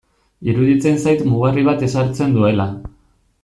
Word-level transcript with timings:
Iruditzen 0.53 0.97
zait 1.03 1.21
mugarri 1.33 1.67
bat 1.69 1.87
ezartzen 1.91 2.35
duela. 2.39 2.67